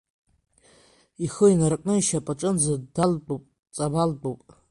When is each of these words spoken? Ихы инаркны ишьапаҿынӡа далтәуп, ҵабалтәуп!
Ихы 1.25 1.45
инаркны 1.55 1.93
ишьапаҿынӡа 1.97 2.73
далтәуп, 2.95 3.43
ҵабалтәуп! 3.75 4.41